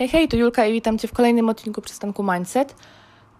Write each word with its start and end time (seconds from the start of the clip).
Hej, 0.00 0.08
hej, 0.08 0.28
tu 0.28 0.36
Julka 0.36 0.66
i 0.66 0.72
witam 0.72 0.98
Cię 0.98 1.08
w 1.08 1.12
kolejnym 1.12 1.48
odcinku 1.48 1.82
przystanku 1.82 2.22
Mindset. 2.22 2.74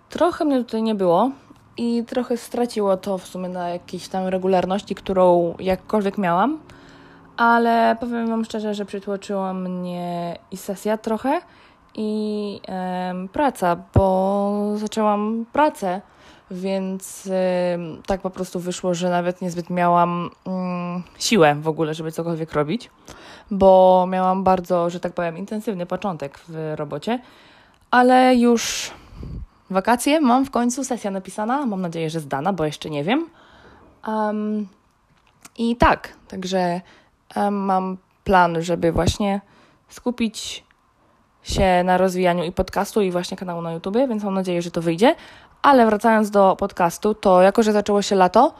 Trochę 0.09 0.44
mnie 0.44 0.59
tutaj 0.59 0.83
nie 0.83 0.94
było 0.94 1.31
i 1.77 2.05
trochę 2.06 2.36
straciło 2.36 2.97
to 2.97 3.19
w 3.19 3.27
sumie 3.27 3.48
na 3.48 3.69
jakiejś 3.69 4.09
tam 4.09 4.27
regularności, 4.27 4.95
którą 4.95 5.54
jakkolwiek 5.59 6.19
miałam, 6.19 6.59
ale 7.37 7.96
powiem 8.01 8.27
Wam 8.27 8.45
szczerze, 8.45 8.75
że 8.75 8.85
przytłoczyła 8.85 9.54
mnie 9.54 10.38
i 10.51 10.57
sesja 10.57 10.99
trochę 10.99 11.41
i 11.95 12.61
em, 12.67 13.29
praca, 13.29 13.77
bo 13.95 14.72
zaczęłam 14.77 15.47
pracę, 15.53 16.00
więc 16.50 17.28
tak 18.06 18.20
po 18.20 18.30
prostu 18.30 18.60
wyszło, 18.60 18.94
że 18.94 19.10
nawet 19.10 19.42
niezbyt 19.42 19.70
miałam 19.70 20.30
mm, 20.46 21.02
siłę 21.18 21.54
w 21.54 21.68
ogóle, 21.68 21.94
żeby 21.94 22.12
cokolwiek 22.12 22.52
robić 22.52 22.90
bo 23.50 24.06
miałam 24.08 24.44
bardzo, 24.44 24.90
że 24.90 25.00
tak 25.00 25.12
powiem, 25.12 25.38
intensywny 25.38 25.86
początek 25.86 26.38
w 26.48 26.72
robocie, 26.76 27.18
ale 27.90 28.36
już 28.36 28.91
wakacje 29.70 30.20
mam 30.20 30.44
w 30.44 30.50
końcu, 30.50 30.84
sesja 30.84 31.10
napisana, 31.10 31.66
mam 31.66 31.80
nadzieję, 31.80 32.10
że 32.10 32.20
zdana, 32.20 32.52
bo 32.52 32.64
jeszcze 32.64 32.91
nie 32.91 33.05
wiem. 33.05 33.28
Um, 34.06 34.69
I 35.58 35.77
tak, 35.77 36.12
także 36.28 36.80
mam 37.50 37.96
plan, 38.24 38.62
żeby 38.62 38.92
właśnie 38.92 39.41
skupić 39.88 40.64
się 41.42 41.84
na 41.84 41.98
rozwijaniu 41.98 42.44
i 42.44 42.52
podcastu, 42.52 43.02
i 43.02 43.10
właśnie 43.10 43.36
kanału 43.36 43.62
na 43.62 43.72
YouTube, 43.72 43.96
więc 43.96 44.24
mam 44.24 44.34
nadzieję, 44.34 44.62
że 44.62 44.70
to 44.70 44.82
wyjdzie. 44.82 45.14
Ale 45.62 45.86
wracając 45.86 46.30
do 46.30 46.56
podcastu, 46.56 47.14
to 47.14 47.42
jako, 47.42 47.62
że 47.62 47.72
zaczęło 47.72 48.02
się 48.02 48.16
lato, 48.16 48.54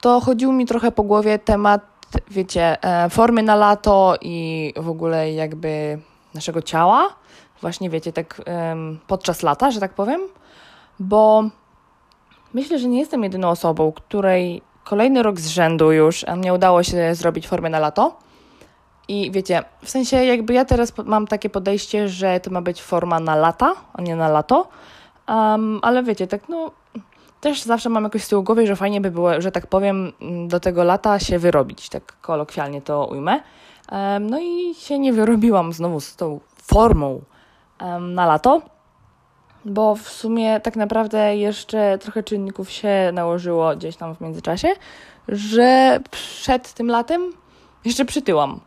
to 0.00 0.20
chodził 0.20 0.52
mi 0.52 0.66
trochę 0.66 0.92
po 0.92 1.02
głowie 1.02 1.38
temat 1.38 1.82
wiecie, 2.30 2.82
e, 2.82 3.10
formy 3.10 3.42
na 3.42 3.56
lato 3.56 4.16
i 4.20 4.72
w 4.76 4.88
ogóle 4.88 5.32
jakby 5.32 5.98
naszego 6.34 6.62
ciała, 6.62 7.08
właśnie 7.60 7.90
wiecie, 7.90 8.12
tak 8.12 8.42
podczas 9.06 9.42
lata, 9.42 9.70
że 9.70 9.80
tak 9.80 9.94
powiem, 9.94 10.20
bo 11.00 11.44
myślę, 12.54 12.78
że 12.78 12.88
nie 12.88 12.98
jestem 12.98 13.24
jedyną 13.24 13.48
osobą, 13.48 13.92
której 13.92 14.62
kolejny 14.84 15.22
rok 15.22 15.40
z 15.40 15.46
rzędu 15.46 15.92
już 15.92 16.24
nie 16.36 16.54
udało 16.54 16.82
się 16.82 17.14
zrobić 17.14 17.48
formy 17.48 17.70
na 17.70 17.78
lato. 17.78 18.16
I 19.08 19.30
wiecie, 19.30 19.62
w 19.82 19.90
sensie 19.90 20.24
jakby 20.24 20.52
ja 20.54 20.64
teraz 20.64 20.92
mam 21.04 21.26
takie 21.26 21.50
podejście, 21.50 22.08
że 22.08 22.40
to 22.40 22.50
ma 22.50 22.62
być 22.62 22.82
forma 22.82 23.20
na 23.20 23.36
lata, 23.36 23.74
a 23.92 24.02
nie 24.02 24.16
na 24.16 24.28
lato. 24.28 24.68
Um, 25.28 25.80
ale 25.82 26.02
wiecie, 26.02 26.26
tak 26.26 26.48
no, 26.48 26.70
też 27.40 27.62
zawsze 27.62 27.88
mam 27.88 28.04
jakoś 28.04 28.24
z 28.24 28.28
tyłu 28.28 28.42
głowy, 28.42 28.66
że 28.66 28.76
fajnie 28.76 29.00
by 29.00 29.10
było, 29.10 29.40
że 29.40 29.52
tak 29.52 29.66
powiem, 29.66 30.12
do 30.48 30.60
tego 30.60 30.84
lata 30.84 31.18
się 31.18 31.38
wyrobić, 31.38 31.88
tak 31.88 32.20
kolokwialnie 32.20 32.82
to 32.82 33.06
ujmę. 33.06 33.40
No 34.20 34.40
i 34.40 34.74
się 34.74 34.98
nie 34.98 35.12
wyrobiłam 35.12 35.72
znowu 35.72 36.00
z 36.00 36.16
tą 36.16 36.40
formą 36.62 37.22
na 38.00 38.26
lato, 38.26 38.62
bo 39.64 39.94
w 39.94 40.08
sumie 40.08 40.60
tak 40.60 40.76
naprawdę 40.76 41.36
jeszcze 41.36 41.98
trochę 41.98 42.22
czynników 42.22 42.70
się 42.70 43.10
nałożyło 43.12 43.76
gdzieś 43.76 43.96
tam 43.96 44.14
w 44.14 44.20
międzyczasie, 44.20 44.68
że 45.28 46.00
przed 46.10 46.72
tym 46.72 46.88
latem 46.88 47.32
jeszcze 47.84 48.04
przytyłam. 48.04 48.60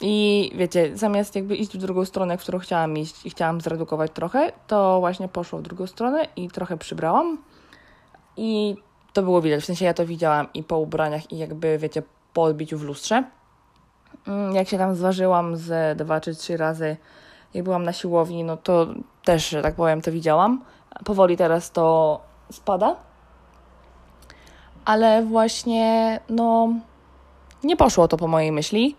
I 0.00 0.50
wiecie, 0.54 0.96
zamiast 0.96 1.36
jakby 1.36 1.56
iść 1.56 1.72
w 1.72 1.80
drugą 1.80 2.04
stronę, 2.04 2.38
w 2.38 2.42
którą 2.42 2.58
chciałam 2.58 2.96
iść 2.96 3.26
i 3.26 3.30
chciałam 3.30 3.60
zredukować 3.60 4.10
trochę, 4.14 4.52
to 4.66 5.00
właśnie 5.00 5.28
poszło 5.28 5.58
w 5.58 5.62
drugą 5.62 5.86
stronę 5.86 6.26
i 6.36 6.48
trochę 6.48 6.76
przybrałam. 6.76 7.38
I 8.36 8.76
to 9.12 9.22
było 9.22 9.42
widać, 9.42 9.62
w 9.62 9.66
sensie 9.66 9.84
ja 9.84 9.94
to 9.94 10.06
widziałam 10.06 10.46
i 10.54 10.62
po 10.62 10.78
ubraniach, 10.78 11.32
i 11.32 11.38
jakby, 11.38 11.78
wiecie, 11.78 12.02
po 12.32 12.42
odbiciu 12.42 12.78
w 12.78 12.82
lustrze. 12.82 13.24
Mm, 14.26 14.54
jak 14.54 14.68
się 14.68 14.78
tam 14.78 14.94
zważyłam 14.94 15.56
z 15.56 15.98
dwa 15.98 16.20
czy 16.20 16.34
trzy 16.34 16.56
razy, 16.56 16.96
jak 17.54 17.64
byłam 17.64 17.82
na 17.82 17.92
siłowni, 17.92 18.44
no 18.44 18.56
to 18.56 18.86
też, 19.24 19.48
że 19.48 19.62
tak 19.62 19.74
powiem, 19.74 20.00
to 20.00 20.12
widziałam. 20.12 20.64
Powoli 21.04 21.36
teraz 21.36 21.70
to 21.70 22.20
spada. 22.52 22.96
Ale 24.84 25.22
właśnie, 25.22 26.20
no, 26.28 26.68
nie 27.64 27.76
poszło 27.76 28.08
to 28.08 28.16
po 28.16 28.28
mojej 28.28 28.52
myśli. 28.52 28.96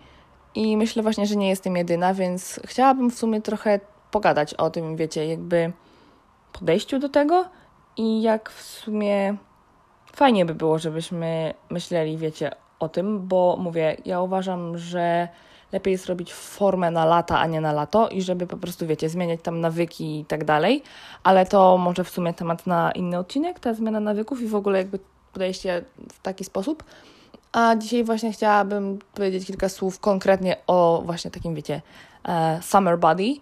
I 0.55 0.77
myślę 0.77 1.03
właśnie, 1.03 1.25
że 1.25 1.35
nie 1.35 1.49
jestem 1.49 1.75
jedyna, 1.75 2.13
więc 2.13 2.59
chciałabym 2.65 3.11
w 3.11 3.15
sumie 3.15 3.41
trochę 3.41 3.79
pogadać 4.11 4.53
o 4.53 4.69
tym, 4.69 4.95
wiecie, 4.95 5.25
jakby 5.25 5.71
podejściu 6.53 6.99
do 6.99 7.09
tego 7.09 7.45
i 7.97 8.21
jak 8.21 8.49
w 8.49 8.61
sumie 8.61 9.37
fajnie 10.15 10.45
by 10.45 10.55
było, 10.55 10.79
żebyśmy 10.79 11.53
myśleli, 11.69 12.17
wiecie, 12.17 12.51
o 12.79 12.89
tym, 12.89 13.27
bo 13.27 13.57
mówię, 13.59 13.97
ja 14.05 14.21
uważam, 14.21 14.77
że 14.77 15.27
lepiej 15.71 15.91
jest 15.91 16.05
robić 16.05 16.33
formę 16.33 16.91
na 16.91 17.05
lata, 17.05 17.39
a 17.39 17.47
nie 17.47 17.61
na 17.61 17.73
lato 17.73 18.09
i 18.09 18.21
żeby 18.21 18.47
po 18.47 18.57
prostu, 18.57 18.87
wiecie, 18.87 19.09
zmieniać 19.09 19.39
tam 19.43 19.61
nawyki 19.61 20.19
i 20.19 20.25
tak 20.25 20.43
dalej, 20.43 20.83
ale 21.23 21.45
to 21.45 21.77
może 21.77 22.03
w 22.03 22.09
sumie 22.09 22.33
temat 22.33 22.67
na 22.67 22.91
inny 22.91 23.17
odcinek, 23.17 23.59
ta 23.59 23.73
zmiana 23.73 23.99
nawyków 23.99 24.41
i 24.41 24.47
w 24.47 24.55
ogóle 24.55 24.77
jakby 24.77 24.99
podejście 25.33 25.83
w 26.13 26.21
taki 26.21 26.43
sposób. 26.43 26.83
A 27.51 27.75
dzisiaj 27.75 28.03
właśnie 28.03 28.31
chciałabym 28.31 28.99
powiedzieć 29.13 29.47
kilka 29.47 29.69
słów 29.69 29.99
konkretnie 29.99 30.57
o 30.67 31.01
właśnie 31.05 31.31
takim, 31.31 31.55
wiecie, 31.55 31.81
e, 32.27 32.59
summer 32.61 32.99
body, 32.99 33.35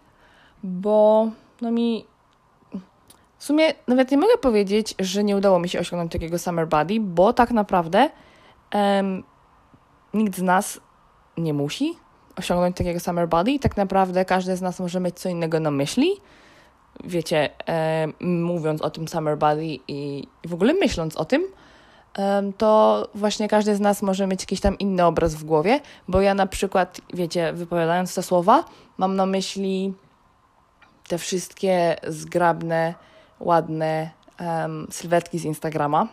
bo 0.64 1.30
no 1.62 1.72
mi 1.72 2.06
w 3.38 3.44
sumie 3.44 3.74
nawet 3.88 4.12
nie 4.12 4.18
mogę 4.18 4.38
powiedzieć, 4.38 4.96
że 5.00 5.24
nie 5.24 5.38
udało 5.38 5.60
mi 5.60 5.70
się 5.70 5.80
osiągnąć 5.80 6.12
takiego 6.12 6.40
summer 6.40 6.68
body, 6.68 7.00
bo 7.00 7.34
tak 7.34 7.52
naprawdę 7.52 8.10
nikt 10.14 10.38
z 10.38 10.42
nas 10.42 10.80
nie 11.38 11.54
musi 11.54 11.98
osiągnąć 12.38 12.78
takiego 12.78 13.00
summer 13.00 13.28
body 13.28 13.60
tak 13.60 13.78
naprawdę 13.78 14.26
każdy 14.26 14.56
z 14.56 14.62
nas 14.62 14.80
może 14.80 15.00
mieć 15.00 15.20
co 15.20 15.30
innego 15.30 15.60
na 15.60 15.72
myśli. 15.72 16.12
Wiecie, 17.04 17.50
um, 18.20 18.44
mówiąc 18.44 18.82
o 18.82 18.90
tym 18.90 19.08
summer 19.08 19.38
body 19.38 19.80
i 19.88 20.28
w 20.46 20.54
ogóle 20.54 20.74
myśląc 20.74 21.18
o 21.18 21.26
tym, 21.26 21.44
to 22.58 23.08
właśnie 23.16 23.48
każdy 23.48 23.76
z 23.76 23.80
nas 23.80 24.02
może 24.02 24.28
mieć 24.28 24.42
jakiś 24.42 24.62
tam 24.62 24.78
inny 24.78 25.06
obraz 25.06 25.36
w 25.36 25.44
głowie, 25.44 25.80
bo 26.08 26.22
ja 26.22 26.34
na 26.34 26.48
przykład, 26.48 27.02
wiecie, 27.14 27.54
wypowiadając 27.54 28.16
te 28.16 28.24
słowa, 28.24 28.64
mam 28.98 29.16
na 29.16 29.26
myśli 29.26 29.94
te 31.08 31.18
wszystkie 31.18 31.96
zgrabne 32.08 32.94
ładne 33.40 34.10
um, 34.40 34.88
sylwetki 34.92 35.40
z 35.40 35.46
Instagrama. 35.46 36.08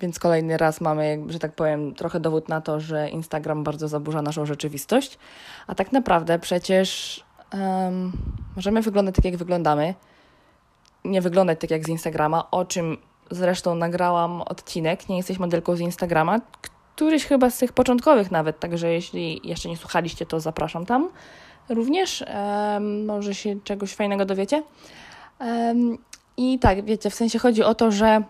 Więc 0.00 0.18
kolejny 0.18 0.56
raz 0.56 0.80
mamy, 0.80 1.24
że 1.28 1.38
tak 1.38 1.54
powiem, 1.54 1.94
trochę 1.94 2.20
dowód 2.20 2.48
na 2.48 2.60
to, 2.60 2.80
że 2.80 3.08
Instagram 3.08 3.64
bardzo 3.64 3.88
zaburza 3.88 4.22
naszą 4.22 4.46
rzeczywistość. 4.46 5.18
A 5.66 5.74
tak 5.74 5.92
naprawdę 5.92 6.38
przecież 6.38 7.20
um, 7.52 8.12
możemy 8.56 8.82
wyglądać 8.82 9.14
tak, 9.14 9.24
jak 9.24 9.36
wyglądamy. 9.36 9.94
Nie 11.04 11.20
wyglądać 11.20 11.60
tak, 11.60 11.70
jak 11.70 11.84
z 11.84 11.88
Instagrama, 11.88 12.50
o 12.50 12.64
czym 12.64 12.96
zresztą 13.30 13.74
nagrałam 13.74 14.42
odcinek. 14.42 15.08
Nie 15.08 15.16
jesteś 15.16 15.38
modelką 15.38 15.76
z 15.76 15.80
Instagrama, 15.80 16.40
któryś 16.94 17.24
chyba 17.24 17.50
z 17.50 17.58
tych 17.58 17.72
początkowych 17.72 18.30
nawet. 18.30 18.60
Także 18.60 18.92
jeśli 18.92 19.40
jeszcze 19.44 19.68
nie 19.68 19.76
słuchaliście, 19.76 20.26
to 20.26 20.40
zapraszam 20.40 20.86
tam 20.86 21.08
również. 21.68 22.24
Um, 22.74 23.04
może 23.04 23.34
się 23.34 23.60
czegoś 23.64 23.94
fajnego 23.94 24.24
dowiecie. 24.24 24.62
Um, 25.40 25.98
i 26.36 26.58
tak, 26.58 26.84
wiecie, 26.84 27.10
w 27.10 27.14
sensie 27.14 27.38
chodzi 27.38 27.62
o 27.62 27.74
to, 27.74 27.90
że 27.90 28.22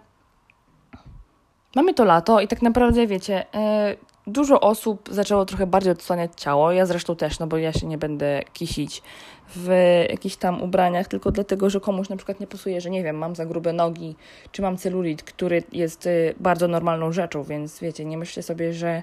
mamy 1.76 1.94
to 1.94 2.04
lato 2.04 2.40
i 2.40 2.48
tak 2.48 2.62
naprawdę, 2.62 3.06
wiecie, 3.06 3.46
yy, 3.54 4.11
dużo 4.26 4.60
osób 4.60 5.08
zaczęło 5.10 5.44
trochę 5.44 5.66
bardziej 5.66 5.92
odsłaniać 5.92 6.30
ciało. 6.36 6.72
Ja 6.72 6.86
zresztą 6.86 7.16
też, 7.16 7.38
no 7.38 7.46
bo 7.46 7.56
ja 7.56 7.72
się 7.72 7.86
nie 7.86 7.98
będę 7.98 8.42
kisić 8.52 9.02
w 9.56 9.68
jakichś 10.10 10.36
tam 10.36 10.62
ubraniach, 10.62 11.08
tylko 11.08 11.30
dlatego, 11.30 11.70
że 11.70 11.80
komuś 11.80 12.08
na 12.08 12.16
przykład 12.16 12.40
nie 12.40 12.46
pasuje, 12.46 12.80
że 12.80 12.90
nie 12.90 13.02
wiem, 13.02 13.16
mam 13.16 13.34
za 13.34 13.46
grube 13.46 13.72
nogi, 13.72 14.16
czy 14.52 14.62
mam 14.62 14.76
celulit, 14.76 15.22
który 15.22 15.62
jest 15.72 16.06
y, 16.06 16.34
bardzo 16.40 16.68
normalną 16.68 17.12
rzeczą, 17.12 17.42
więc 17.42 17.80
wiecie, 17.80 18.04
nie 18.04 18.18
myślcie 18.18 18.42
sobie, 18.42 18.72
że 18.72 19.02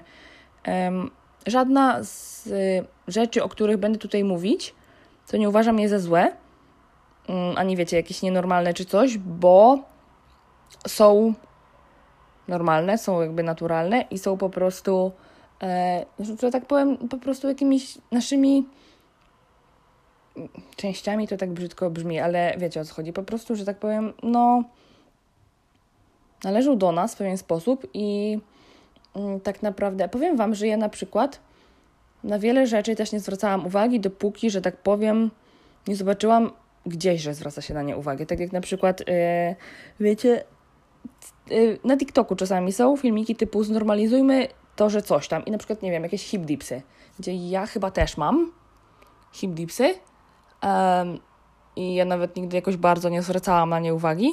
żadna 1.46 2.04
z 2.04 2.46
y, 2.46 2.84
rzeczy, 3.08 3.42
o 3.42 3.48
których 3.48 3.76
będę 3.76 3.98
tutaj 3.98 4.24
mówić, 4.24 4.74
to 5.30 5.36
nie 5.36 5.48
uważam 5.48 5.78
je 5.78 5.88
za 5.88 5.98
złe, 5.98 6.32
Mm, 7.30 7.58
ani 7.58 7.76
wiecie, 7.76 7.96
jakieś 7.96 8.22
nienormalne 8.22 8.74
czy 8.74 8.84
coś, 8.84 9.18
bo 9.18 9.78
są 10.88 11.34
normalne, 12.50 12.98
są 12.98 13.20
jakby 13.20 13.42
naturalne 13.42 14.04
i 14.10 14.18
są 14.18 14.36
po 14.36 14.50
prostu, 14.50 15.12
e, 15.62 16.04
że 16.42 16.50
tak 16.50 16.66
powiem, 16.66 16.96
po 16.96 17.18
prostu 17.18 17.48
jakimiś 17.48 17.98
naszymi 18.12 18.66
częściami, 20.76 21.28
to 21.28 21.36
tak 21.36 21.50
brzydko 21.50 21.90
brzmi, 21.90 22.20
ale 22.20 22.54
wiecie 22.58 22.80
o 22.80 22.84
co 22.84 22.94
chodzi. 22.94 23.12
Po 23.12 23.22
prostu, 23.22 23.56
że 23.56 23.64
tak 23.64 23.78
powiem, 23.78 24.12
no 24.22 24.64
należą 26.44 26.78
do 26.78 26.92
nas 26.92 27.14
w 27.14 27.18
pewien 27.18 27.38
sposób 27.38 27.86
i 27.94 28.38
mm, 29.16 29.40
tak 29.40 29.62
naprawdę 29.62 30.08
powiem 30.08 30.36
Wam, 30.36 30.54
że 30.54 30.66
ja 30.66 30.76
na 30.76 30.88
przykład 30.88 31.40
na 32.24 32.38
wiele 32.38 32.66
rzeczy 32.66 32.96
też 32.96 33.12
nie 33.12 33.20
zwracałam 33.20 33.66
uwagi, 33.66 34.00
dopóki, 34.00 34.50
że 34.50 34.60
tak 34.60 34.76
powiem, 34.76 35.30
nie 35.88 35.96
zobaczyłam 35.96 36.50
gdzieś, 36.86 37.22
że 37.22 37.34
zwraca 37.34 37.62
się 37.62 37.74
na 37.74 37.82
nie 37.82 37.96
uwagę. 37.96 38.26
Tak 38.26 38.40
jak 38.40 38.52
na 38.52 38.60
przykład, 38.60 39.00
yy, 39.00 39.06
wiecie, 40.00 40.44
na 41.84 41.96
TikToku 41.96 42.36
czasami 42.36 42.72
są 42.72 42.96
filmiki 42.96 43.36
typu 43.36 43.64
znormalizujmy 43.64 44.48
to, 44.76 44.90
że 44.90 45.02
coś 45.02 45.28
tam. 45.28 45.44
I 45.44 45.50
na 45.50 45.58
przykład, 45.58 45.82
nie 45.82 45.90
wiem, 45.90 46.02
jakieś 46.02 46.22
hip 46.22 46.42
dipsy, 46.42 46.82
gdzie 47.18 47.48
ja 47.48 47.66
chyba 47.66 47.90
też 47.90 48.16
mam 48.16 48.52
hip 49.32 49.50
dipsy, 49.50 49.94
Um, 50.62 51.18
I 51.76 51.94
ja 51.94 52.04
nawet 52.04 52.36
nigdy 52.36 52.56
jakoś 52.56 52.76
bardzo 52.76 53.08
nie 53.08 53.22
zwracałam 53.22 53.70
na 53.70 53.78
nie 53.78 53.94
uwagi, 53.94 54.32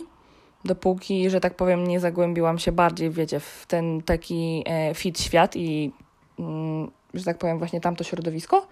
dopóki, 0.65 1.29
że 1.29 1.39
tak 1.39 1.55
powiem, 1.55 1.87
nie 1.87 1.99
zagłębiłam 1.99 2.59
się 2.59 2.71
bardziej, 2.71 3.09
wiecie, 3.09 3.39
w 3.39 3.65
ten 3.67 4.01
taki 4.01 4.63
e, 4.65 4.93
fit 4.93 5.19
świat 5.19 5.55
i, 5.55 5.91
mm, 6.39 6.91
że 7.13 7.23
tak 7.23 7.37
powiem, 7.37 7.57
właśnie 7.57 7.81
tamto 7.81 8.03
środowisko, 8.03 8.67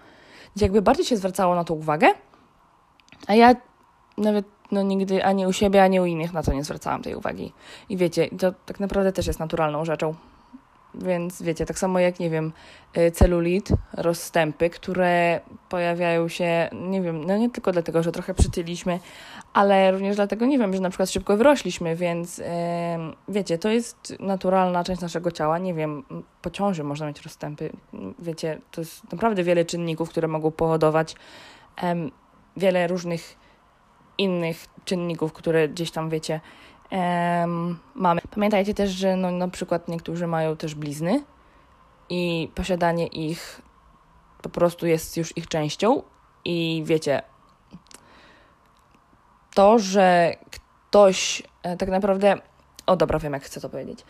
gdzie 0.56 0.64
jakby 0.64 0.82
bardziej 0.82 1.06
się 1.06 1.16
zwracało 1.16 1.54
na 1.54 1.64
to 1.64 1.74
uwagę, 1.74 2.06
a 3.26 3.34
ja 3.34 3.54
nawet 4.18 4.46
no, 4.72 4.82
nigdy 4.82 5.24
ani 5.24 5.46
u 5.46 5.52
siebie, 5.52 5.82
ani 5.82 6.00
u 6.00 6.06
innych 6.06 6.32
na 6.32 6.42
to 6.42 6.52
nie 6.52 6.64
zwracałam 6.64 7.02
tej 7.02 7.14
uwagi. 7.14 7.52
I 7.88 7.96
wiecie, 7.96 8.28
to 8.38 8.52
tak 8.66 8.80
naprawdę 8.80 9.12
też 9.12 9.26
jest 9.26 9.38
naturalną 9.38 9.84
rzeczą. 9.84 10.14
Więc 10.94 11.42
wiecie, 11.42 11.66
tak 11.66 11.78
samo 11.78 11.98
jak, 11.98 12.20
nie 12.20 12.30
wiem, 12.30 12.52
y, 12.98 13.10
celulit, 13.10 13.68
rozstępy, 13.92 14.70
które 14.70 15.40
pojawiają 15.68 16.28
się, 16.28 16.68
nie 16.72 17.02
wiem, 17.02 17.24
no 17.24 17.36
nie 17.36 17.50
tylko 17.50 17.72
dlatego, 17.72 18.02
że 18.02 18.12
trochę 18.12 18.34
przytyliśmy, 18.34 19.00
ale 19.52 19.90
również 19.90 20.16
dlatego, 20.16 20.46
nie 20.46 20.58
wiem, 20.58 20.74
że 20.74 20.80
na 20.80 20.90
przykład 20.90 21.10
szybko 21.10 21.36
wyrośliśmy, 21.36 21.96
więc 21.96 22.38
yy, 22.38 22.44
wiecie, 23.28 23.58
to 23.58 23.68
jest 23.68 24.16
naturalna 24.20 24.84
część 24.84 25.00
naszego 25.00 25.30
ciała. 25.30 25.58
Nie 25.58 25.74
wiem, 25.74 26.04
po 26.42 26.50
ciąży 26.50 26.84
można 26.84 27.06
mieć 27.06 27.22
rozstępy. 27.22 27.70
Wiecie, 28.18 28.60
to 28.70 28.80
jest 28.80 29.12
naprawdę 29.12 29.42
wiele 29.44 29.64
czynników, 29.64 30.10
które 30.10 30.28
mogą 30.28 30.50
powodować 30.50 31.14
yy, 31.82 31.88
wiele 32.56 32.86
różnych 32.86 33.45
innych 34.18 34.66
czynników, 34.84 35.32
które 35.32 35.68
gdzieś 35.68 35.90
tam, 35.90 36.10
wiecie, 36.10 36.40
um, 36.90 37.78
mamy. 37.94 38.20
Pamiętajcie 38.34 38.74
też, 38.74 38.90
że 38.90 39.16
no, 39.16 39.30
na 39.30 39.48
przykład 39.48 39.88
niektórzy 39.88 40.26
mają 40.26 40.56
też 40.56 40.74
blizny 40.74 41.24
i 42.08 42.50
posiadanie 42.54 43.06
ich 43.06 43.62
po 44.42 44.48
prostu 44.48 44.86
jest 44.86 45.16
już 45.16 45.36
ich 45.36 45.48
częścią 45.48 46.02
i 46.44 46.82
wiecie, 46.86 47.22
to, 49.54 49.78
że 49.78 50.36
ktoś 50.50 51.42
e, 51.62 51.76
tak 51.76 51.88
naprawdę, 51.88 52.34
o 52.86 52.96
dobra, 52.96 53.18
wiem 53.18 53.32
jak 53.32 53.42
chcę 53.42 53.60
to 53.60 53.68
powiedzieć, 53.68 54.04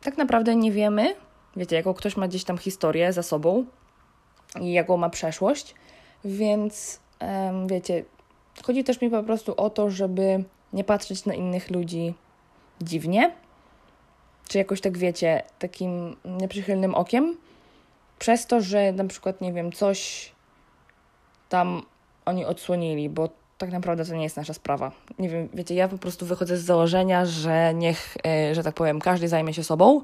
tak 0.00 0.18
naprawdę 0.18 0.56
nie 0.56 0.72
wiemy, 0.72 1.14
wiecie, 1.56 1.76
jaką 1.76 1.94
ktoś 1.94 2.16
ma 2.16 2.28
gdzieś 2.28 2.44
tam 2.44 2.58
historię 2.58 3.12
za 3.12 3.22
sobą 3.22 3.64
i 4.60 4.72
jaką 4.72 4.96
ma 4.96 5.10
przeszłość, 5.10 5.74
więc 6.24 7.00
wiecie, 7.66 8.04
chodzi 8.62 8.84
też 8.84 9.00
mi 9.00 9.10
po 9.10 9.22
prostu 9.22 9.54
o 9.56 9.70
to, 9.70 9.90
żeby 9.90 10.44
nie 10.72 10.84
patrzeć 10.84 11.24
na 11.24 11.34
innych 11.34 11.70
ludzi 11.70 12.14
dziwnie, 12.80 13.32
czy 14.48 14.58
jakoś 14.58 14.80
tak 14.80 14.98
wiecie, 14.98 15.42
takim 15.58 16.16
nieprzychylnym 16.24 16.94
okiem, 16.94 17.36
przez 18.18 18.46
to, 18.46 18.60
że 18.60 18.92
na 18.92 19.04
przykład, 19.04 19.40
nie 19.40 19.52
wiem, 19.52 19.72
coś 19.72 20.32
tam 21.48 21.82
oni 22.24 22.44
odsłonili, 22.44 23.08
bo 23.08 23.28
tak 23.58 23.72
naprawdę 23.72 24.04
to 24.04 24.14
nie 24.14 24.22
jest 24.22 24.36
nasza 24.36 24.54
sprawa. 24.54 24.92
Nie 25.18 25.28
wiem, 25.28 25.48
wiecie, 25.54 25.74
ja 25.74 25.88
po 25.88 25.98
prostu 25.98 26.26
wychodzę 26.26 26.56
z 26.56 26.64
założenia, 26.64 27.26
że 27.26 27.74
niech, 27.74 28.16
e, 28.26 28.54
że 28.54 28.62
tak 28.62 28.74
powiem, 28.74 29.00
każdy 29.00 29.28
zajmie 29.28 29.54
się 29.54 29.64
sobą 29.64 30.02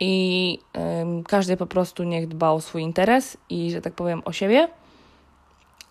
i 0.00 0.58
każdy 1.28 1.56
po 1.56 1.66
prostu 1.66 2.02
niech 2.02 2.28
dba 2.28 2.50
o 2.50 2.60
swój 2.60 2.82
interes 2.82 3.36
i, 3.50 3.70
że 3.70 3.80
tak 3.80 3.92
powiem, 3.92 4.22
o 4.24 4.32
siebie, 4.32 4.68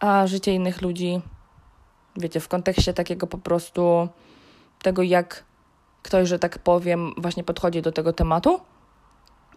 a 0.04 0.28
życie 0.28 0.54
innych 0.54 0.82
ludzi 0.82 1.22
wiecie, 2.18 2.40
w 2.40 2.48
kontekście 2.48 2.94
takiego 2.94 3.28
po 3.28 3.38
prostu 3.38 4.08
tego, 4.82 5.04
jak 5.04 5.44
ktoś, 6.02 6.30
że 6.30 6.40
tak 6.40 6.60
powiem, 6.60 7.14
właśnie 7.18 7.44
podchodzi 7.44 7.82
do 7.82 7.92
tego 7.92 8.14
tematu 8.14 8.60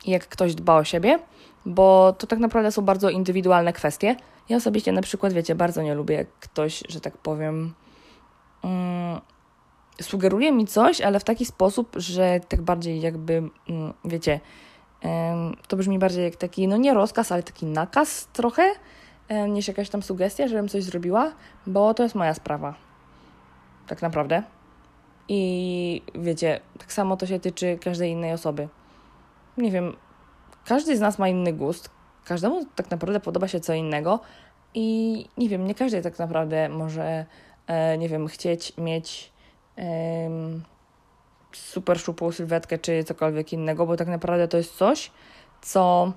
i 0.05 0.11
jak 0.11 0.29
ktoś 0.29 0.55
dba 0.55 0.77
o 0.77 0.85
siebie, 0.85 1.19
bo 1.65 2.15
to 2.19 2.27
tak 2.27 2.39
naprawdę 2.39 2.73
są 2.73 2.83
bardzo 2.83 3.11
indywidualne 3.11 3.73
kwestie. 3.73 4.17
Ja 4.49 4.57
osobiście 4.57 4.93
na 4.93 5.03
przykład, 5.03 5.33
wiecie, 5.33 5.55
bardzo 5.55 5.83
nie 5.83 5.95
lubię, 5.95 6.15
jak 6.15 6.29
ktoś, 6.41 6.83
że 6.89 7.01
tak 7.01 7.19
powiem, 7.19 7.75
mm, 8.65 9.21
sugeruje 10.03 10.53
mi 10.53 10.67
coś, 10.67 11.01
ale 11.01 11.21
w 11.21 11.25
taki 11.25 11.47
sposób, 11.47 11.93
że 11.97 12.41
tak 12.49 12.63
bardziej 12.63 13.01
jakby, 13.01 13.35
mm, 13.69 13.93
wiecie, 14.05 14.41
to 15.69 15.77
brzmi 15.77 15.99
bardziej 15.99 16.25
jak 16.25 16.37
taki, 16.37 16.69
no 16.69 16.77
nie 16.77 16.95
rozkaz, 16.95 17.33
ale 17.33 17.43
taki 17.43 17.67
nakaz 17.67 18.29
trochę, 18.33 18.63
niż 19.49 19.69
jakaś 19.69 19.89
tam 19.89 20.03
sugestia, 20.03 20.49
żebym 20.49 20.69
coś 20.69 20.85
zrobiła, 20.85 21.33
bo 21.67 21.95
to 21.95 22.03
jest 22.03 22.15
moja 22.15 22.35
sprawa. 22.35 22.75
Tak 23.87 24.03
naprawdę. 24.03 24.43
I 25.29 26.03
wiecie, 26.15 26.61
tak 26.79 26.93
samo 26.93 27.17
to 27.17 27.27
się 27.27 27.41
tyczy 27.41 27.79
każdej 27.85 28.11
innej 28.11 28.33
osoby. 28.33 28.69
Nie 29.57 29.71
wiem, 29.71 29.97
każdy 30.65 30.97
z 30.97 31.01
nas 31.01 31.19
ma 31.19 31.29
inny 31.29 31.53
gust, 31.53 31.91
każdemu 32.25 32.67
tak 32.75 32.91
naprawdę 32.91 33.21
podoba 33.21 33.49
się 33.49 33.61
co 33.61 33.75
innego 33.75 34.21
i 34.75 35.29
nie 35.39 35.49
wiem, 35.49 35.67
nie 35.67 35.75
każdy 35.75 36.03
tak 36.03 36.19
naprawdę 36.19 36.69
może, 36.69 37.27
e, 37.67 37.99
nie 37.99 38.09
wiem, 38.09 38.29
chcieć 38.29 38.73
mieć 38.79 39.33
e, 39.79 40.31
super 41.53 41.99
szczupłą 41.99 42.33
sylwetkę 42.33 42.79
czy 42.79 43.05
cokolwiek 43.05 43.53
innego, 43.53 43.87
bo 43.87 43.97
tak 43.97 44.09
naprawdę 44.09 44.49
to 44.49 44.57
jest 44.57 44.77
coś, 44.77 45.11
co 45.63 46.13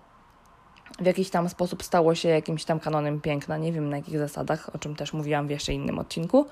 w 1.02 1.06
jakiś 1.06 1.30
tam 1.30 1.50
sposób 1.50 1.84
stało 1.84 2.16
się 2.16 2.30
jakimś 2.30 2.66
tam 2.66 2.80
kanonem 2.80 3.22
piękna. 3.22 3.58
Nie 3.58 3.72
wiem 3.72 3.90
na 3.90 3.98
jakich 3.98 4.20
zasadach, 4.20 4.76
o 4.76 4.78
czym 4.78 4.96
też 4.96 5.14
mówiłam 5.14 5.48
w 5.48 5.50
jeszcze 5.50 5.74
innym 5.74 6.00
odcinku. 6.00 6.46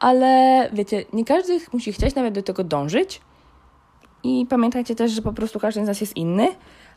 Ale 0.00 0.70
wiecie, 0.72 1.04
nie 1.12 1.24
każdy 1.24 1.60
musi 1.72 1.92
chcieć 1.92 2.14
nawet 2.14 2.34
do 2.34 2.42
tego 2.42 2.64
dążyć. 2.64 3.20
I 4.22 4.46
pamiętajcie 4.50 4.94
też, 4.94 5.12
że 5.12 5.22
po 5.22 5.32
prostu 5.32 5.60
każdy 5.60 5.84
z 5.84 5.88
nas 5.88 6.00
jest 6.00 6.16
inny, 6.16 6.48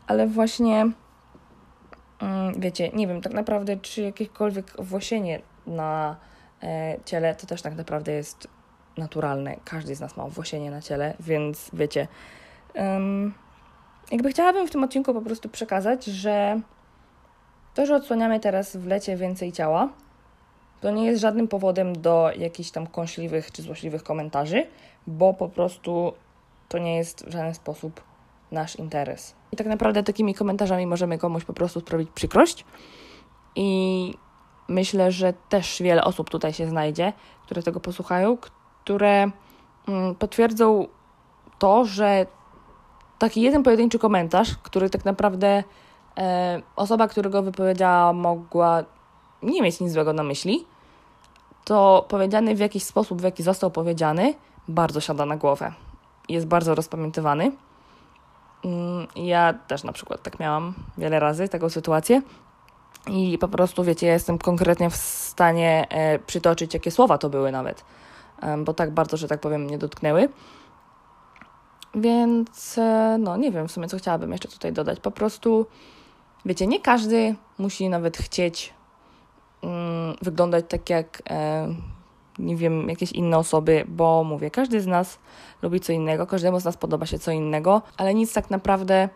ale 0.06 0.26
właśnie 0.26 0.90
mm, 2.18 2.60
wiecie, 2.60 2.88
nie 2.88 3.06
wiem 3.06 3.20
tak 3.20 3.32
naprawdę, 3.32 3.76
czy 3.76 4.02
jakiekolwiek 4.02 4.72
włosienie 4.78 5.42
na 5.66 6.16
e, 6.62 6.96
ciele 7.04 7.34
to 7.34 7.46
też 7.46 7.62
tak 7.62 7.76
naprawdę 7.76 8.12
jest 8.12 8.48
naturalne. 8.96 9.56
Każdy 9.64 9.94
z 9.94 10.00
nas 10.00 10.16
ma 10.16 10.26
włosienie 10.26 10.70
na 10.70 10.80
ciele, 10.80 11.14
więc 11.20 11.70
wiecie. 11.72 12.08
Um, 12.74 13.34
jakby 14.12 14.30
chciałabym 14.30 14.66
w 14.66 14.70
tym 14.70 14.84
odcinku 14.84 15.14
po 15.14 15.22
prostu 15.22 15.48
przekazać, 15.48 16.04
że 16.04 16.60
to, 17.74 17.86
że 17.86 17.96
odsłaniamy 17.96 18.40
teraz 18.40 18.76
w 18.76 18.86
lecie 18.86 19.16
więcej 19.16 19.52
ciała, 19.52 19.88
to 20.80 20.90
nie 20.90 21.06
jest 21.06 21.20
żadnym 21.20 21.48
powodem 21.48 22.02
do 22.02 22.30
jakichś 22.36 22.70
tam 22.70 22.86
kąśliwych 22.86 23.52
czy 23.52 23.62
złośliwych 23.62 24.02
komentarzy, 24.02 24.66
bo 25.06 25.34
po 25.34 25.48
prostu 25.48 26.12
to 26.68 26.78
nie 26.78 26.96
jest 26.96 27.26
w 27.26 27.32
żaden 27.32 27.54
sposób 27.54 28.00
nasz 28.50 28.76
interes. 28.76 29.34
I 29.52 29.56
tak 29.56 29.66
naprawdę 29.66 30.02
takimi 30.02 30.34
komentarzami 30.34 30.86
możemy 30.86 31.18
komuś 31.18 31.44
po 31.44 31.52
prostu 31.52 31.80
sprawić 31.80 32.10
przykrość. 32.14 32.64
I 33.56 34.14
myślę, 34.68 35.12
że 35.12 35.32
też 35.48 35.82
wiele 35.82 36.04
osób 36.04 36.30
tutaj 36.30 36.52
się 36.52 36.66
znajdzie, 36.66 37.12
które 37.42 37.62
tego 37.62 37.80
posłuchają, 37.80 38.36
które 38.36 39.30
mm, 39.88 40.14
potwierdzą 40.14 40.86
to, 41.58 41.84
że 41.84 42.26
taki 43.22 43.42
jeden 43.42 43.62
pojedynczy 43.62 43.98
komentarz, 43.98 44.56
który 44.62 44.90
tak 44.90 45.04
naprawdę 45.04 45.64
e, 46.18 46.62
osoba, 46.76 47.08
która 47.08 47.30
go 47.30 47.42
wypowiedziała, 47.42 48.12
mogła 48.12 48.84
nie 49.42 49.62
mieć 49.62 49.80
nic 49.80 49.92
złego 49.92 50.12
na 50.12 50.22
myśli, 50.22 50.66
to 51.64 52.06
powiedziany 52.08 52.54
w 52.54 52.58
jakiś 52.58 52.82
sposób, 52.82 53.20
w 53.20 53.24
jaki 53.24 53.42
został 53.42 53.70
powiedziany, 53.70 54.34
bardzo 54.68 55.00
siada 55.00 55.26
na 55.26 55.36
głowę. 55.36 55.72
Jest 56.28 56.46
bardzo 56.46 56.74
rozpamiętywany. 56.74 57.52
Mm, 58.64 59.06
ja 59.16 59.54
też 59.54 59.84
na 59.84 59.92
przykład 59.92 60.22
tak 60.22 60.40
miałam 60.40 60.74
wiele 60.98 61.20
razy 61.20 61.48
taką 61.48 61.68
sytuację. 61.68 62.22
I 63.10 63.38
po 63.38 63.48
prostu, 63.48 63.84
wiecie, 63.84 64.06
ja 64.06 64.12
jestem 64.12 64.38
konkretnie 64.38 64.90
w 64.90 64.96
stanie 64.96 65.86
e, 65.90 66.18
przytoczyć, 66.18 66.74
jakie 66.74 66.90
słowa 66.90 67.18
to 67.18 67.30
były 67.30 67.52
nawet, 67.52 67.84
bo 68.64 68.74
tak 68.74 68.90
bardzo, 68.90 69.16
że 69.16 69.28
tak 69.28 69.40
powiem, 69.40 69.62
mnie 69.62 69.78
dotknęły. 69.78 70.28
Więc 71.94 72.78
e, 72.78 73.16
no 73.20 73.36
nie 73.36 73.50
wiem 73.50 73.68
w 73.68 73.72
sumie, 73.72 73.88
co 73.88 73.98
chciałabym 73.98 74.32
jeszcze 74.32 74.48
tutaj 74.48 74.72
dodać. 74.72 75.00
Po 75.00 75.10
prostu, 75.10 75.66
wiecie, 76.44 76.66
nie 76.66 76.80
każdy 76.80 77.34
musi 77.58 77.88
nawet 77.88 78.16
chcieć 78.16 78.74
mm, 79.62 80.16
wyglądać 80.22 80.64
tak 80.68 80.90
jak, 80.90 81.22
e, 81.30 81.68
nie 82.38 82.56
wiem, 82.56 82.88
jakieś 82.88 83.12
inne 83.12 83.38
osoby, 83.38 83.84
bo 83.88 84.24
mówię, 84.24 84.50
każdy 84.50 84.80
z 84.80 84.86
nas 84.86 85.18
lubi 85.62 85.80
co 85.80 85.92
innego, 85.92 86.26
każdemu 86.26 86.60
z 86.60 86.64
nas 86.64 86.76
podoba 86.76 87.06
się 87.06 87.18
co 87.18 87.30
innego, 87.30 87.82
ale 87.96 88.14
nic 88.14 88.32
tak 88.32 88.50
naprawdę 88.50 89.08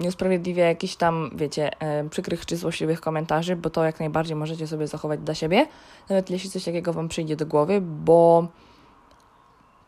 nie 0.00 0.08
usprawiedliwia 0.08 0.64
jakichś 0.68 0.96
tam, 0.96 1.30
wiecie, 1.34 1.80
e, 1.80 2.08
przykrych 2.08 2.46
czy 2.46 2.56
złośliwych 2.56 3.00
komentarzy, 3.00 3.56
bo 3.56 3.70
to 3.70 3.84
jak 3.84 4.00
najbardziej 4.00 4.36
możecie 4.36 4.66
sobie 4.66 4.86
zachować 4.86 5.20
dla 5.20 5.34
siebie, 5.34 5.66
nawet 6.08 6.30
jeśli 6.30 6.50
coś 6.50 6.64
takiego 6.64 6.92
Wam 6.92 7.08
przyjdzie 7.08 7.36
do 7.36 7.46
głowy, 7.46 7.80
bo 7.80 8.48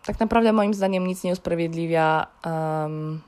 tak 0.07 0.21
naprawdę 0.21 0.53
moim 0.53 0.75
zdaniem 0.75 1.07
nic 1.07 1.25
nie 1.25 1.33
usprawiedliwia. 1.33 2.27
Um, 2.47 3.21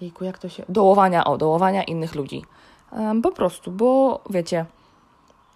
jejku, 0.00 0.24
jak 0.24 0.38
to 0.38 0.48
się. 0.48 0.64
Dołowania, 0.68 1.24
o, 1.24 1.38
dołowania 1.38 1.84
innych 1.84 2.14
ludzi. 2.14 2.44
Um, 2.92 3.22
po 3.22 3.32
prostu, 3.32 3.70
bo 3.70 4.20
wiecie. 4.30 4.66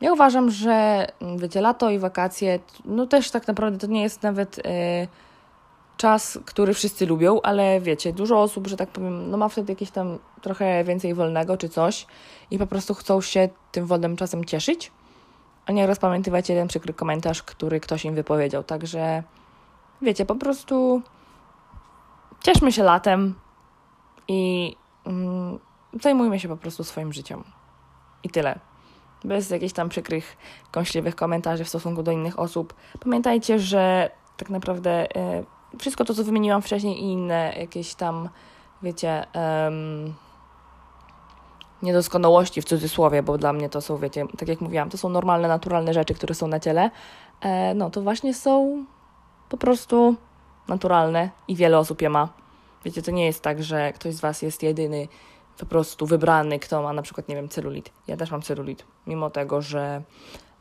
Ja 0.00 0.12
uważam, 0.12 0.50
że 0.50 1.06
wiecie, 1.36 1.60
lato 1.60 1.90
i 1.90 1.98
wakacje, 1.98 2.58
no 2.84 3.06
też 3.06 3.30
tak 3.30 3.48
naprawdę 3.48 3.78
to 3.78 3.86
nie 3.86 4.02
jest 4.02 4.22
nawet. 4.22 4.56
Yy, 4.56 5.08
czas, 5.96 6.38
który 6.44 6.74
wszyscy 6.74 7.06
lubią, 7.06 7.40
ale 7.42 7.80
wiecie, 7.80 8.12
dużo 8.12 8.42
osób, 8.42 8.66
że 8.66 8.76
tak 8.76 8.88
powiem, 8.88 9.30
no 9.30 9.36
ma 9.36 9.48
wtedy 9.48 9.72
jakieś 9.72 9.90
tam 9.90 10.18
trochę 10.42 10.84
więcej 10.84 11.14
wolnego 11.14 11.56
czy 11.56 11.68
coś 11.68 12.06
i 12.50 12.58
po 12.58 12.66
prostu 12.66 12.94
chcą 12.94 13.20
się 13.20 13.48
tym 13.72 13.86
wolnym 13.86 14.16
czasem 14.16 14.44
cieszyć, 14.44 14.92
a 15.66 15.72
nie 15.72 15.86
rozpamiętywać 15.86 16.48
jeden 16.48 16.68
przykry 16.68 16.94
komentarz, 16.94 17.42
który 17.42 17.80
ktoś 17.80 18.04
im 18.04 18.14
wypowiedział. 18.14 18.64
Także 18.64 19.22
wiecie, 20.02 20.26
po 20.26 20.34
prostu 20.34 21.02
cieszmy 22.42 22.72
się 22.72 22.82
latem 22.82 23.34
i 24.28 24.76
mm, 25.06 25.58
zajmujmy 26.02 26.40
się 26.40 26.48
po 26.48 26.56
prostu 26.56 26.84
swoim 26.84 27.12
życiem. 27.12 27.44
I 28.22 28.30
tyle. 28.30 28.58
Bez 29.24 29.50
jakichś 29.50 29.72
tam 29.72 29.88
przykrych, 29.88 30.36
kąśliwych 30.70 31.16
komentarzy 31.16 31.64
w 31.64 31.68
stosunku 31.68 32.02
do 32.02 32.12
innych 32.12 32.38
osób. 32.38 32.74
Pamiętajcie, 33.00 33.58
że 33.58 34.10
tak 34.36 34.50
naprawdę 34.50 35.16
e, 35.16 35.44
wszystko 35.78 36.04
to, 36.04 36.14
co 36.14 36.24
wymieniłam 36.24 36.62
wcześniej 36.62 36.98
i 36.98 37.04
inne 37.04 37.54
jakieś 37.58 37.94
tam, 37.94 38.28
wiecie, 38.82 39.26
um, 39.34 40.14
niedoskonałości 41.82 42.62
w 42.62 42.64
cudzysłowie, 42.64 43.22
bo 43.22 43.38
dla 43.38 43.52
mnie 43.52 43.68
to 43.68 43.80
są, 43.80 43.96
wiecie, 43.96 44.26
tak 44.38 44.48
jak 44.48 44.60
mówiłam, 44.60 44.90
to 44.90 44.98
są 44.98 45.08
normalne, 45.08 45.48
naturalne 45.48 45.94
rzeczy, 45.94 46.14
które 46.14 46.34
są 46.34 46.46
na 46.46 46.60
ciele, 46.60 46.90
e, 47.40 47.74
no 47.74 47.90
to 47.90 48.02
właśnie 48.02 48.34
są 48.34 48.84
po 49.48 49.56
prostu 49.56 50.16
naturalne 50.68 51.30
i 51.48 51.56
wiele 51.56 51.78
osób 51.78 52.02
je 52.02 52.10
ma. 52.10 52.28
Wiecie, 52.84 53.02
to 53.02 53.10
nie 53.10 53.26
jest 53.26 53.42
tak, 53.42 53.62
że 53.62 53.92
ktoś 53.92 54.14
z 54.14 54.20
Was 54.20 54.42
jest 54.42 54.62
jedyny, 54.62 55.08
po 55.58 55.66
prostu 55.66 56.06
wybrany, 56.06 56.58
kto 56.58 56.82
ma 56.82 56.92
na 56.92 57.02
przykład, 57.02 57.28
nie 57.28 57.34
wiem, 57.34 57.48
celulit. 57.48 57.92
Ja 58.06 58.16
też 58.16 58.30
mam 58.30 58.42
celulit, 58.42 58.84
mimo 59.06 59.30
tego, 59.30 59.62
że 59.62 60.02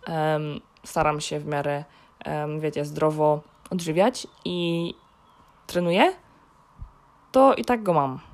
um, 0.07 0.61
staram 0.83 1.21
się 1.21 1.39
w 1.39 1.45
miarę, 1.45 1.83
um, 2.25 2.59
wiecie, 2.59 2.85
zdrowo 2.85 3.41
odżywiać 3.69 4.27
i 4.45 4.93
trenuję, 5.67 6.13
to 7.31 7.53
i 7.53 7.65
tak 7.65 7.83
go 7.83 7.93
mam. 7.93 8.32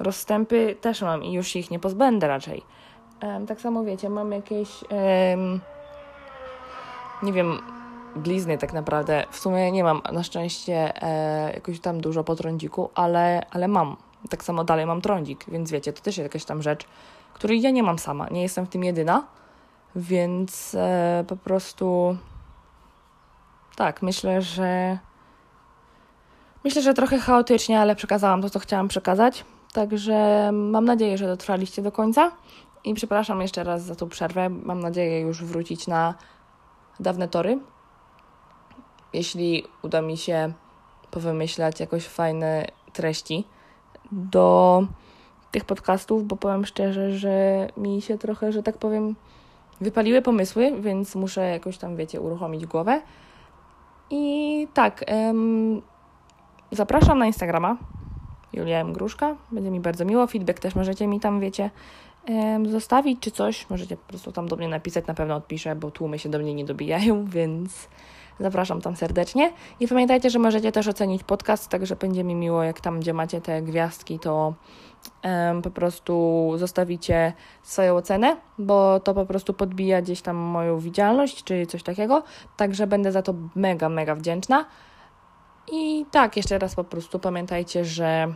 Rozstępy 0.00 0.76
też 0.80 1.02
mam 1.02 1.24
i 1.24 1.32
już 1.32 1.48
się 1.48 1.58
ich 1.58 1.70
nie 1.70 1.78
pozbędę 1.78 2.28
raczej. 2.28 2.62
Tak 3.48 3.60
samo 3.60 3.84
wiecie, 3.84 4.10
mam 4.10 4.32
jakieś, 4.32 4.84
nie 7.22 7.32
wiem, 7.32 7.58
blizny 8.16 8.58
tak 8.58 8.72
naprawdę. 8.72 9.24
W 9.30 9.38
sumie 9.38 9.72
nie 9.72 9.84
mam 9.84 10.02
na 10.12 10.22
szczęście 10.22 11.02
e, 11.02 11.52
jakoś 11.54 11.80
tam 11.80 12.00
dużo 12.00 12.24
po 12.24 12.36
trądziku, 12.36 12.90
ale, 12.94 13.46
ale 13.50 13.68
mam. 13.68 13.96
Tak 14.30 14.44
samo 14.44 14.64
dalej 14.64 14.86
mam 14.86 15.00
trądzik, 15.00 15.44
więc 15.48 15.70
wiecie, 15.70 15.92
to 15.92 16.02
też 16.02 16.16
jest 16.16 16.24
jakaś 16.24 16.44
tam 16.44 16.62
rzecz, 16.62 16.84
której 17.34 17.60
ja 17.60 17.70
nie 17.70 17.82
mam 17.82 17.98
sama. 17.98 18.28
Nie 18.30 18.42
jestem 18.42 18.66
w 18.66 18.68
tym 18.68 18.84
jedyna, 18.84 19.26
więc 19.96 20.74
e, 20.74 21.24
po 21.28 21.36
prostu 21.36 22.16
tak, 23.76 24.02
myślę, 24.02 24.42
że 24.42 24.98
myślę, 26.64 26.82
że 26.82 26.94
trochę 26.94 27.18
chaotycznie, 27.18 27.80
ale 27.80 27.96
przekazałam 27.96 28.42
to, 28.42 28.50
co 28.50 28.58
chciałam 28.58 28.88
przekazać. 28.88 29.44
Także 29.72 30.50
mam 30.52 30.84
nadzieję, 30.84 31.18
że 31.18 31.26
dotrwaliście 31.26 31.82
do 31.82 31.92
końca. 31.92 32.32
I 32.84 32.94
przepraszam 32.94 33.40
jeszcze 33.40 33.64
raz 33.64 33.82
za 33.82 33.94
tą 33.94 34.08
przerwę. 34.08 34.48
Mam 34.48 34.80
nadzieję 34.80 35.20
już 35.20 35.44
wrócić 35.44 35.86
na 35.86 36.14
dawne 37.00 37.28
tory. 37.28 37.58
Jeśli 39.12 39.64
uda 39.82 40.02
mi 40.02 40.16
się 40.16 40.52
powymyślać 41.10 41.80
jakoś 41.80 42.06
fajne 42.06 42.66
treści 42.92 43.44
do 44.12 44.82
tych 45.50 45.64
podcastów, 45.64 46.24
bo 46.24 46.36
powiem 46.36 46.66
szczerze, 46.66 47.18
że 47.18 47.68
mi 47.76 48.02
się 48.02 48.18
trochę, 48.18 48.52
że 48.52 48.62
tak 48.62 48.78
powiem, 48.78 49.16
wypaliły 49.80 50.22
pomysły, 50.22 50.80
więc 50.80 51.14
muszę 51.14 51.40
jakoś 51.40 51.78
tam, 51.78 51.96
wiecie, 51.96 52.20
uruchomić 52.20 52.66
głowę. 52.66 53.02
I 54.10 54.68
tak, 54.74 55.04
zapraszam 56.72 57.18
na 57.18 57.26
Instagrama 57.26 57.76
Julia 58.52 58.80
M. 58.80 58.92
Gruszka. 58.92 59.36
Będzie 59.52 59.70
mi 59.70 59.80
bardzo 59.80 60.04
miło. 60.04 60.26
Feedback 60.26 60.60
też 60.60 60.74
możecie 60.74 61.06
mi 61.06 61.20
tam, 61.20 61.40
wiecie, 61.40 61.70
zostawić 62.70 63.20
czy 63.20 63.30
coś. 63.30 63.70
Możecie 63.70 63.96
po 63.96 64.08
prostu 64.08 64.32
tam 64.32 64.48
do 64.48 64.56
mnie 64.56 64.68
napisać, 64.68 65.06
na 65.06 65.14
pewno 65.14 65.36
odpiszę, 65.36 65.76
bo 65.76 65.90
tłumy 65.90 66.18
się 66.18 66.28
do 66.28 66.38
mnie 66.38 66.54
nie 66.54 66.64
dobijają, 66.64 67.24
więc 67.36 67.88
Zapraszam 68.40 68.80
tam 68.80 68.96
serdecznie. 68.96 69.52
I 69.80 69.88
pamiętajcie, 69.88 70.30
że 70.30 70.38
możecie 70.38 70.72
też 70.72 70.88
ocenić 70.88 71.24
podcast, 71.24 71.68
także 71.68 71.96
będzie 71.96 72.24
mi 72.24 72.34
miło, 72.34 72.62
jak 72.62 72.80
tam, 72.80 73.00
gdzie 73.00 73.14
macie 73.14 73.40
te 73.40 73.62
gwiazdki, 73.62 74.18
to 74.18 74.54
po 75.62 75.70
prostu 75.70 76.52
zostawicie 76.56 77.32
swoją 77.62 77.96
ocenę, 77.96 78.36
bo 78.58 79.00
to 79.00 79.14
po 79.14 79.26
prostu 79.26 79.54
podbija 79.54 80.02
gdzieś 80.02 80.22
tam 80.22 80.36
moją 80.36 80.78
widzialność, 80.78 81.44
czy 81.44 81.66
coś 81.66 81.82
takiego. 81.82 82.22
Także 82.56 82.86
będę 82.86 83.12
za 83.12 83.22
to 83.22 83.34
mega, 83.54 83.88
mega 83.88 84.14
wdzięczna. 84.14 84.64
I 85.72 86.06
tak, 86.10 86.36
jeszcze 86.36 86.58
raz 86.58 86.74
po 86.74 86.84
prostu 86.84 87.18
pamiętajcie, 87.18 87.84
że 87.84 88.34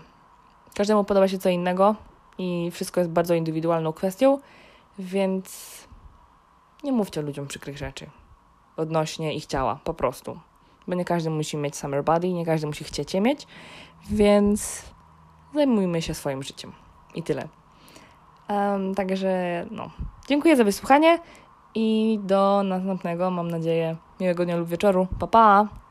każdemu 0.75 1.05
podoba 1.05 1.29
się 1.29 1.39
co 1.39 1.49
innego 1.49 1.95
i 2.39 2.71
wszystko 2.71 3.01
jest 3.01 3.11
bardzo 3.11 3.35
indywidualną 3.35 3.93
kwestią, 3.93 4.39
więc 4.99 5.75
nie 6.85 6.93
mówcie 6.93 7.23
ludziom 7.23 7.47
przykrych 7.47 7.79
rzeczy 7.79 8.11
odnośnie 8.77 9.35
ich 9.35 9.47
ciała, 9.47 9.79
po 9.85 9.95
prostu. 9.95 10.39
Bo 10.89 10.95
nie 10.95 11.05
każdy 11.05 11.31
musi 11.31 11.57
mieć 11.57 11.77
summer 11.77 12.05
body, 12.05 12.33
nie 12.33 12.47
każdy 12.47 12.67
musi 12.67 12.85
chcieć 12.85 13.15
je 13.15 13.21
mieć, 13.21 13.47
więc 14.11 14.83
zajmujmy 15.55 16.03
się 16.03 16.15
swoim 16.15 16.43
życiem. 16.43 16.73
I 17.15 17.23
tyle. 17.23 17.49
Um, 18.49 18.95
także 18.95 19.67
no, 19.71 19.91
dziękuję 20.29 20.57
za 20.57 20.65
wysłuchanie 20.65 21.19
i 21.75 22.19
do 22.23 22.63
następnego, 22.63 23.31
mam 23.31 23.51
nadzieję, 23.51 23.97
miłego 24.21 24.45
dnia 24.45 24.57
lub 24.57 24.69
wieczoru. 24.69 25.07
Pa, 25.19 25.27
pa! 25.27 25.84